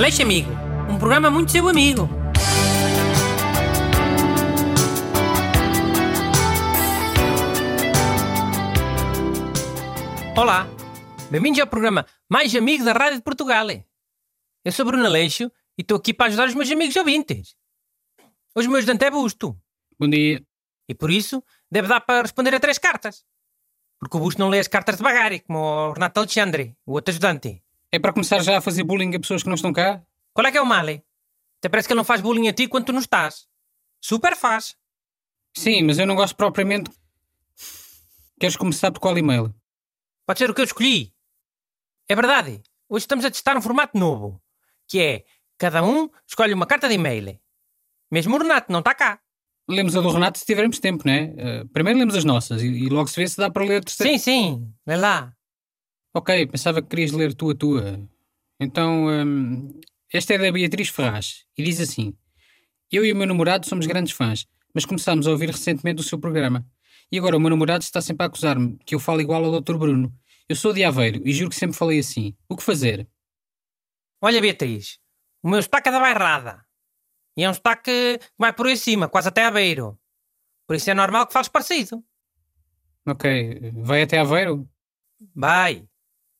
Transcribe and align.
Aleixo 0.00 0.22
Amigo, 0.22 0.50
um 0.88 0.98
programa 0.98 1.30
muito 1.30 1.52
seu 1.52 1.68
amigo. 1.68 2.08
Olá, 10.34 10.66
bem-vindos 11.30 11.60
ao 11.60 11.66
programa 11.66 12.06
mais 12.30 12.56
amigo 12.56 12.82
da 12.82 12.94
Rádio 12.94 13.18
de 13.18 13.22
Portugal. 13.22 13.66
Eu 14.64 14.72
sou 14.72 14.86
Bruno 14.86 15.04
Aleixo 15.04 15.52
e 15.76 15.82
estou 15.82 15.98
aqui 15.98 16.14
para 16.14 16.28
ajudar 16.28 16.48
os 16.48 16.54
meus 16.54 16.70
amigos 16.70 16.96
ouvintes. 16.96 17.54
Hoje 18.56 18.68
o 18.68 18.70
meu 18.70 18.78
ajudante 18.78 19.04
é 19.04 19.10
Busto 19.10 19.54
Bom 19.98 20.08
dia. 20.08 20.42
e 20.88 20.94
por 20.94 21.10
isso 21.10 21.44
deve 21.70 21.88
dar 21.88 22.00
para 22.00 22.22
responder 22.22 22.54
a 22.54 22.58
três 22.58 22.78
cartas. 22.78 23.22
Porque 23.98 24.16
o 24.16 24.20
Busto 24.20 24.40
não 24.40 24.48
lê 24.48 24.60
as 24.60 24.66
cartas 24.66 24.96
devagar, 24.96 25.38
como 25.40 25.58
o 25.58 25.92
Renato 25.92 26.20
Alexandre, 26.20 26.74
o 26.86 26.92
outro 26.92 27.12
ajudante. 27.12 27.62
É 27.92 27.98
para 27.98 28.12
começar 28.12 28.38
já 28.40 28.58
a 28.58 28.60
fazer 28.60 28.84
bullying 28.84 29.14
a 29.16 29.20
pessoas 29.20 29.42
que 29.42 29.48
não 29.48 29.56
estão 29.56 29.72
cá? 29.72 30.02
Qual 30.32 30.46
é 30.46 30.52
que 30.52 30.58
é 30.58 30.62
o 30.62 30.66
mal? 30.66 30.86
Até 30.86 31.68
parece 31.68 31.88
que 31.88 31.92
ele 31.92 31.98
não 31.98 32.04
faz 32.04 32.20
bullying 32.20 32.48
a 32.48 32.52
ti 32.52 32.68
quando 32.68 32.86
tu 32.86 32.92
não 32.92 33.00
estás. 33.00 33.46
Super 34.00 34.36
faz. 34.36 34.76
Sim, 35.56 35.82
mas 35.82 35.98
eu 35.98 36.06
não 36.06 36.14
gosto 36.14 36.36
propriamente. 36.36 36.90
Queres 38.38 38.56
começar 38.56 38.92
por 38.92 39.00
qual 39.00 39.18
e-mail? 39.18 39.52
Pode 40.24 40.38
ser 40.38 40.48
o 40.48 40.54
que 40.54 40.60
eu 40.60 40.64
escolhi. 40.64 41.12
É 42.08 42.14
verdade. 42.14 42.62
Hoje 42.88 43.02
estamos 43.02 43.24
a 43.24 43.30
testar 43.30 43.56
um 43.56 43.62
formato 43.62 43.98
novo, 43.98 44.40
que 44.88 45.00
é 45.00 45.24
cada 45.58 45.82
um 45.82 46.08
escolhe 46.26 46.54
uma 46.54 46.66
carta 46.66 46.88
de 46.88 46.94
e-mail. 46.94 47.38
Mesmo 48.10 48.36
o 48.36 48.38
Renato 48.38 48.72
não 48.72 48.78
está 48.78 48.94
cá. 48.94 49.20
Lemos 49.68 49.96
a 49.96 50.00
do 50.00 50.10
Renato 50.10 50.38
se 50.38 50.46
tivermos 50.46 50.78
tempo, 50.78 51.04
não 51.06 51.12
é? 51.12 51.34
Eh, 51.36 51.64
primeiro 51.72 51.98
lemos 51.98 52.16
as 52.16 52.24
nossas 52.24 52.62
e, 52.62 52.66
e 52.66 52.88
logo 52.88 53.08
se 53.08 53.20
vê 53.20 53.28
se 53.28 53.36
dá 53.36 53.50
para 53.50 53.64
ler 53.64 53.76
a 53.76 53.80
terceira. 53.80 54.12
Sim, 54.12 54.18
sim. 54.18 54.74
Lê 54.86 54.96
lá. 54.96 55.32
Ok, 56.12 56.46
pensava 56.48 56.82
que 56.82 56.88
querias 56.88 57.12
ler 57.12 57.34
tu 57.34 57.50
a 57.50 57.54
tua. 57.54 58.00
Então, 58.58 59.06
hum, 59.06 59.80
esta 60.12 60.34
é 60.34 60.38
da 60.38 60.50
Beatriz 60.50 60.88
Ferraz 60.88 61.44
e 61.56 61.62
diz 61.62 61.80
assim: 61.80 62.14
Eu 62.90 63.04
e 63.04 63.12
o 63.12 63.16
meu 63.16 63.26
namorado 63.26 63.66
somos 63.66 63.86
grandes 63.86 64.12
fãs, 64.12 64.46
mas 64.74 64.84
começámos 64.84 65.26
a 65.26 65.30
ouvir 65.30 65.50
recentemente 65.50 66.00
o 66.00 66.04
seu 66.04 66.18
programa. 66.18 66.66
E 67.12 67.18
agora 67.18 67.36
o 67.36 67.40
meu 67.40 67.50
namorado 67.50 67.84
está 67.84 68.00
sempre 68.00 68.24
a 68.24 68.26
acusar-me 68.26 68.76
que 68.84 68.94
eu 68.94 69.00
falo 69.00 69.20
igual 69.20 69.44
ao 69.44 69.60
Dr. 69.60 69.76
Bruno. 69.76 70.12
Eu 70.48 70.56
sou 70.56 70.72
de 70.72 70.82
Aveiro 70.82 71.22
e 71.24 71.32
juro 71.32 71.50
que 71.50 71.56
sempre 71.56 71.76
falei 71.76 72.00
assim. 72.00 72.36
O 72.48 72.56
que 72.56 72.62
fazer? 72.62 73.08
Olha, 74.20 74.40
Beatriz. 74.40 74.98
O 75.42 75.48
meu 75.48 75.62
sotaque 75.62 75.88
é 75.88 75.92
da 75.92 76.00
bairrada. 76.00 76.64
E 77.36 77.44
é 77.44 77.50
um 77.50 77.54
sotaque 77.54 77.84
que 77.84 78.20
vai 78.36 78.52
por 78.52 78.66
aí 78.66 78.76
cima, 78.76 79.08
quase 79.08 79.28
até 79.28 79.44
a 79.44 79.50
beiro. 79.50 79.98
Por 80.66 80.74
isso 80.74 80.90
é 80.90 80.94
normal 80.94 81.26
que 81.26 81.32
fales 81.32 81.48
parecido. 81.48 82.04
Ok, 83.06 83.72
vai 83.74 84.02
até 84.02 84.18
Aveiro? 84.18 84.68
Vai. 85.34 85.88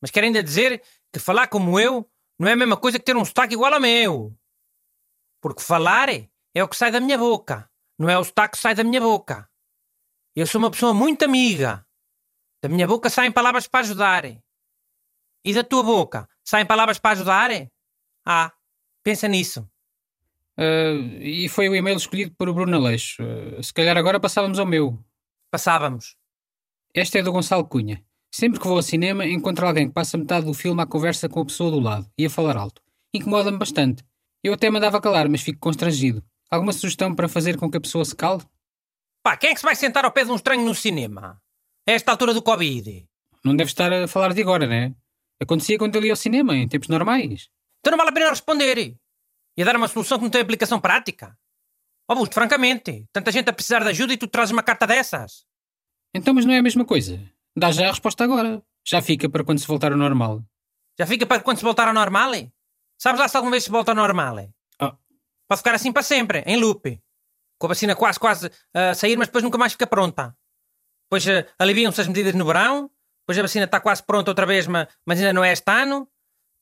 Mas 0.00 0.10
quero 0.10 0.26
ainda 0.26 0.42
dizer 0.42 0.82
que 1.12 1.18
falar 1.18 1.48
como 1.48 1.78
eu 1.78 2.08
não 2.38 2.48
é 2.48 2.52
a 2.52 2.56
mesma 2.56 2.76
coisa 2.76 2.98
que 2.98 3.04
ter 3.04 3.16
um 3.16 3.24
sotaque 3.24 3.54
igual 3.54 3.74
ao 3.74 3.80
meu. 3.80 4.36
Porque 5.40 5.62
falar 5.62 6.08
é, 6.08 6.28
o 6.62 6.68
que 6.68 6.76
sai 6.76 6.90
da 6.90 7.00
minha 7.00 7.18
boca, 7.18 7.70
não 7.98 8.08
é 8.08 8.18
o 8.18 8.24
sotaque 8.24 8.56
que 8.56 8.62
sai 8.62 8.74
da 8.74 8.84
minha 8.84 9.00
boca. 9.00 9.48
Eu 10.34 10.46
sou 10.46 10.60
uma 10.60 10.70
pessoa 10.70 10.94
muito 10.94 11.24
amiga. 11.24 11.84
Da 12.62 12.68
minha 12.68 12.86
boca 12.86 13.10
saem 13.10 13.32
palavras 13.32 13.66
para 13.66 13.80
ajudar. 13.80 14.24
E 15.44 15.54
da 15.54 15.64
tua 15.64 15.82
boca 15.82 16.28
saem 16.44 16.66
palavras 16.66 16.98
para 16.98 17.12
ajudar? 17.12 17.50
Ah, 18.24 18.52
pensa 19.02 19.26
nisso. 19.26 19.68
Ah, 20.56 20.94
e 21.20 21.48
foi 21.48 21.68
o 21.68 21.74
e-mail 21.74 21.96
escolhido 21.96 22.34
por 22.36 22.52
Bruno 22.52 22.76
Aleixo. 22.76 23.22
Ah, 23.22 23.62
se 23.62 23.72
calhar 23.72 23.96
agora 23.96 24.20
passávamos 24.20 24.58
ao 24.58 24.66
meu. 24.66 25.02
Passávamos. 25.50 26.16
Esta 26.94 27.18
é 27.18 27.22
do 27.22 27.32
Gonçalo 27.32 27.66
Cunha. 27.66 28.04
Sempre 28.38 28.60
que 28.60 28.68
vou 28.68 28.76
ao 28.76 28.82
cinema, 28.84 29.26
encontro 29.26 29.66
alguém 29.66 29.88
que 29.88 29.92
passa 29.92 30.16
metade 30.16 30.46
do 30.46 30.54
filme 30.54 30.80
à 30.80 30.86
conversa 30.86 31.28
com 31.28 31.40
a 31.40 31.44
pessoa 31.44 31.72
do 31.72 31.80
lado 31.80 32.08
e 32.16 32.24
a 32.24 32.30
falar 32.30 32.56
alto. 32.56 32.80
Incomoda-me 33.12 33.58
bastante. 33.58 34.04
Eu 34.44 34.52
até 34.52 34.70
mandava 34.70 35.00
calar, 35.00 35.28
mas 35.28 35.42
fico 35.42 35.58
constrangido. 35.58 36.22
Alguma 36.48 36.72
sugestão 36.72 37.12
para 37.12 37.28
fazer 37.28 37.56
com 37.56 37.68
que 37.68 37.78
a 37.78 37.80
pessoa 37.80 38.04
se 38.04 38.14
cale? 38.14 38.44
Pá, 39.24 39.36
quem 39.36 39.50
é 39.50 39.54
que 39.54 39.58
se 39.58 39.66
vai 39.66 39.74
sentar 39.74 40.04
ao 40.04 40.12
pé 40.12 40.24
de 40.24 40.30
um 40.30 40.36
estranho 40.36 40.64
no 40.64 40.72
cinema? 40.72 41.42
A 41.84 41.90
esta 41.90 42.12
altura 42.12 42.32
do 42.32 42.40
Covid. 42.40 43.08
Não 43.44 43.56
deve 43.56 43.70
estar 43.70 43.92
a 43.92 44.06
falar 44.06 44.32
de 44.32 44.40
agora, 44.40 44.68
né? 44.68 44.94
Acontecia 45.42 45.76
quando 45.76 45.96
eu 45.96 46.04
ia 46.04 46.12
ao 46.12 46.16
cinema, 46.16 46.56
em 46.56 46.68
tempos 46.68 46.86
normais. 46.86 47.48
Então 47.80 47.90
não 47.90 47.98
vale 47.98 48.10
a 48.10 48.12
pena 48.12 48.30
responder. 48.30 48.96
E 49.56 49.62
a 49.62 49.64
dar 49.64 49.74
uma 49.74 49.88
solução 49.88 50.16
que 50.16 50.22
não 50.22 50.30
tem 50.30 50.42
aplicação 50.42 50.80
prática. 50.80 51.36
Ó 52.08 52.14
Busto, 52.14 52.36
francamente, 52.36 53.04
tanta 53.12 53.32
gente 53.32 53.50
a 53.50 53.52
precisar 53.52 53.80
de 53.80 53.88
ajuda 53.88 54.12
e 54.12 54.16
tu 54.16 54.28
trazes 54.28 54.52
uma 54.52 54.62
carta 54.62 54.86
dessas. 54.86 55.44
Então, 56.14 56.32
mas 56.32 56.44
não 56.46 56.54
é 56.54 56.58
a 56.58 56.62
mesma 56.62 56.84
coisa. 56.84 57.20
Dá 57.58 57.72
já 57.72 57.88
a 57.88 57.90
resposta 57.90 58.24
agora. 58.24 58.62
Já 58.86 59.02
fica 59.02 59.28
para 59.28 59.44
quando 59.44 59.58
se 59.58 59.66
voltar 59.66 59.92
ao 59.92 59.98
normal. 59.98 60.42
Já 60.98 61.06
fica 61.06 61.26
para 61.26 61.42
quando 61.42 61.58
se 61.58 61.64
voltar 61.64 61.88
ao 61.88 61.94
normal? 61.94 62.32
Sabes 62.98 63.20
lá 63.20 63.28
se 63.28 63.36
alguma 63.36 63.52
vez 63.52 63.64
se 63.64 63.70
volta 63.70 63.92
ao 63.92 63.96
normal? 63.96 64.48
Ah. 64.80 64.96
Pode 65.48 65.58
ficar 65.58 65.74
assim 65.74 65.92
para 65.92 66.02
sempre, 66.02 66.42
em 66.46 66.56
loop. 66.56 67.00
Com 67.58 67.66
a 67.66 67.68
vacina 67.68 67.94
quase, 67.96 68.18
quase 68.18 68.50
a 68.72 68.94
sair, 68.94 69.16
mas 69.16 69.28
depois 69.28 69.42
nunca 69.44 69.58
mais 69.58 69.72
fica 69.72 69.86
pronta. 69.86 70.36
Depois 71.06 71.26
uh, 71.26 71.46
aliviam-se 71.58 72.00
as 72.00 72.06
medidas 72.06 72.34
no 72.34 72.44
verão, 72.44 72.90
depois 73.22 73.38
a 73.38 73.42
vacina 73.42 73.64
está 73.64 73.80
quase 73.80 74.02
pronta 74.02 74.30
outra 74.30 74.46
vez, 74.46 74.66
mas, 74.66 74.88
ainda 75.08 75.32
não 75.32 75.44
é 75.44 75.52
este 75.52 75.70
ano. 75.70 76.08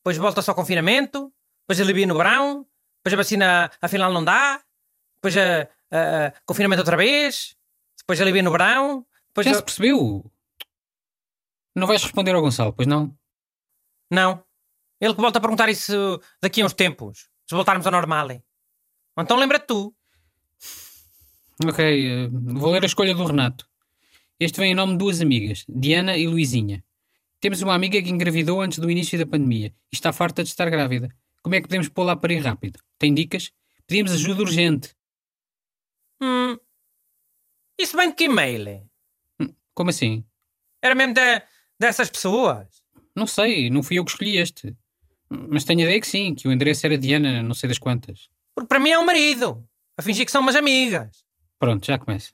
Depois 0.00 0.16
volta-se 0.16 0.50
ao 0.50 0.56
confinamento, 0.56 1.32
depois 1.62 1.80
alivia 1.80 2.06
no 2.06 2.16
verão, 2.16 2.66
depois 2.98 3.14
a 3.14 3.16
vacina 3.16 3.70
afinal 3.80 4.12
não 4.12 4.22
dá, 4.22 4.62
depois 5.16 5.34
uh, 5.34 5.64
uh, 5.92 6.40
confinamento 6.44 6.80
outra 6.80 6.96
vez, 6.96 7.56
depois 7.98 8.20
alivia 8.20 8.42
no 8.42 8.52
verão, 8.52 9.06
depois... 9.28 9.46
Já 9.46 9.54
se 9.54 9.62
percebeu? 9.62 10.30
Não 11.74 11.86
vais 11.86 12.02
responder 12.02 12.34
ao 12.34 12.40
Gonçalo, 12.40 12.72
pois 12.72 12.86
não? 12.86 13.16
Não. 14.10 14.44
Ele 15.00 15.14
que 15.14 15.20
volta 15.20 15.38
a 15.38 15.40
perguntar 15.40 15.68
isso 15.68 16.20
daqui 16.40 16.62
a 16.62 16.66
uns 16.66 16.72
tempos, 16.72 17.28
se 17.46 17.54
voltarmos 17.54 17.86
ao 17.86 17.92
normal. 17.92 18.28
Então 19.18 19.36
lembra-te 19.36 19.66
tu. 19.66 19.94
Ok, 21.64 21.84
eh, 21.84 22.28
vou 22.30 22.72
ler 22.72 22.82
a 22.82 22.86
escolha 22.86 23.14
do 23.14 23.24
Renato. 23.24 23.68
Este 24.38 24.60
vem 24.60 24.72
em 24.72 24.74
nome 24.74 24.92
de 24.92 24.98
duas 24.98 25.20
amigas, 25.20 25.64
Diana 25.68 26.16
e 26.16 26.26
Luizinha. 26.26 26.84
Temos 27.40 27.62
uma 27.62 27.74
amiga 27.74 28.00
que 28.02 28.10
engravidou 28.10 28.60
antes 28.60 28.78
do 28.78 28.90
início 28.90 29.18
da 29.18 29.26
pandemia 29.26 29.68
e 29.92 29.94
está 29.94 30.12
farta 30.12 30.42
de 30.42 30.48
estar 30.48 30.68
grávida. 30.70 31.08
Como 31.42 31.54
é 31.54 31.60
que 31.60 31.68
podemos 31.68 31.88
pô-la 31.88 32.12
a 32.12 32.16
parir 32.16 32.40
rápido? 32.40 32.80
Tem 32.98 33.12
dicas? 33.12 33.52
Pedimos 33.86 34.12
ajuda 34.12 34.42
urgente. 34.42 34.96
Hum. 36.20 36.56
Isso 37.78 37.96
vem 37.96 38.08
de 38.08 38.14
que 38.14 38.24
e-mail? 38.24 38.88
Como 39.74 39.90
assim? 39.90 40.24
Era 40.80 40.94
mesmo 40.94 41.14
de, 41.14 41.42
dessas 41.78 42.08
pessoas? 42.10 42.66
Não 43.16 43.26
sei, 43.26 43.70
não 43.70 43.82
fui 43.82 43.98
eu 43.98 44.04
que 44.04 44.10
escolhi 44.10 44.38
este. 44.38 44.76
Mas 45.28 45.64
tenho 45.64 45.80
a 45.80 45.82
ideia 45.84 46.00
que 46.00 46.06
sim, 46.06 46.34
que 46.34 46.46
o 46.46 46.52
endereço 46.52 46.86
era 46.86 46.98
Diana, 46.98 47.42
não 47.42 47.54
sei 47.54 47.68
das 47.68 47.78
quantas. 47.78 48.28
Porque 48.54 48.68
para 48.68 48.78
mim 48.78 48.90
é 48.90 48.98
um 48.98 49.04
marido. 49.04 49.66
A 49.98 50.02
fingir 50.02 50.24
que 50.26 50.32
são 50.32 50.40
umas 50.40 50.56
amigas. 50.56 51.24
Pronto, 51.58 51.84
já 51.86 51.98
começa. 51.98 52.32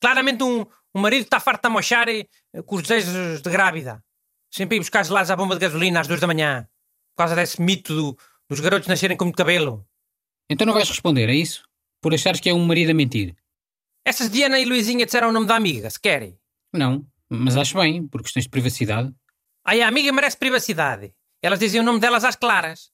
Claramente 0.00 0.42
um, 0.42 0.64
um 0.94 1.00
marido 1.00 1.22
está 1.24 1.38
farto 1.38 1.62
de 1.62 1.66
amochar 1.68 2.08
eh, 2.08 2.26
com 2.66 2.76
os 2.76 2.82
desejos 2.82 3.40
de 3.42 3.50
grávida. 3.50 4.02
Sempre 4.50 4.76
ir 4.76 4.80
buscar 4.80 5.04
gelados 5.04 5.30
à 5.30 5.36
bomba 5.36 5.54
de 5.54 5.60
gasolina 5.60 6.00
às 6.00 6.08
duas 6.08 6.20
da 6.20 6.26
manhã. 6.26 6.68
Por 7.14 7.18
causa 7.22 7.34
desse 7.36 7.60
mito 7.60 7.94
do- 7.94 8.18
dos 8.48 8.60
garotos 8.60 8.88
nascerem 8.88 9.16
com 9.16 9.24
muito 9.24 9.36
cabelo. 9.36 9.86
Então 10.50 10.66
não 10.66 10.74
vais 10.74 10.88
responder, 10.88 11.28
é 11.28 11.34
isso? 11.34 11.62
Por 12.00 12.12
achares 12.12 12.40
que 12.40 12.48
é 12.50 12.54
um 12.54 12.64
marido 12.66 12.90
a 12.90 12.94
mentir? 12.94 13.34
Essas 14.04 14.28
Diana 14.30 14.58
e 14.58 14.64
Luizinha 14.64 15.06
disseram 15.06 15.28
o 15.28 15.32
nome 15.32 15.46
da 15.46 15.54
amiga, 15.56 15.88
se 15.88 16.00
querem. 16.00 16.36
Não, 16.72 17.06
mas 17.32 17.56
acho 17.56 17.78
bem, 17.78 18.06
por 18.06 18.22
questões 18.22 18.44
de 18.44 18.50
privacidade. 18.50 19.12
Aí 19.64 19.80
a 19.80 19.88
amiga 19.88 20.12
merece 20.12 20.36
privacidade. 20.36 21.14
Elas 21.42 21.58
dizem 21.58 21.80
o 21.80 21.84
nome 21.84 21.98
delas 21.98 22.24
às 22.24 22.36
claras. 22.36 22.90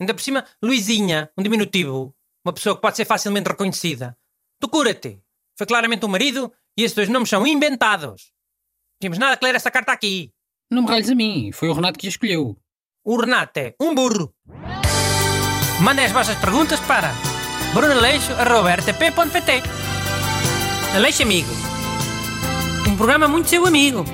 Ainda 0.00 0.14
por 0.14 0.22
cima, 0.22 0.46
Luizinha, 0.62 1.30
um 1.36 1.42
diminutivo. 1.42 2.14
Uma 2.44 2.52
pessoa 2.52 2.76
que 2.76 2.82
pode 2.82 2.96
ser 2.96 3.04
facilmente 3.04 3.48
reconhecida. 3.48 4.16
Tu 4.60 4.68
cura-te. 4.68 5.20
Foi 5.58 5.66
claramente 5.66 6.06
um 6.06 6.08
marido 6.08 6.52
e 6.76 6.84
esses 6.84 6.94
dois 6.94 7.08
nomes 7.08 7.28
são 7.28 7.44
inventados. 7.46 8.30
Não 8.30 9.00
tínhamos 9.00 9.18
nada 9.18 9.36
que 9.36 9.44
ler 9.44 9.56
essa 9.56 9.70
carta 9.70 9.92
aqui. 9.92 10.32
Não 10.70 10.82
me 10.82 10.88
ralhes 10.88 11.10
a 11.10 11.14
mim, 11.14 11.50
foi 11.52 11.68
o 11.68 11.72
Renato 11.72 11.98
que 11.98 12.06
a 12.06 12.10
escolheu. 12.10 12.56
O 13.04 13.20
Renato 13.20 13.58
é 13.58 13.74
um 13.80 13.94
burro. 13.94 14.34
Mandem 15.80 16.04
as 16.04 16.12
vossas 16.12 16.38
perguntas 16.38 16.80
para 16.80 17.12
brunaleixo.rtp.pt 17.74 19.62
Aleixo 20.94 21.22
Amigo. 21.22 21.65
Um 22.96 22.98
programa 22.98 23.28
muito 23.28 23.50
seu 23.50 23.66
amigo. 23.66 24.06